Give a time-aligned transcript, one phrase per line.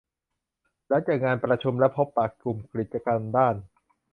[0.87, 3.55] หลังจากงานประชุมและพบปะกลุ่มกิจกรรมด้าน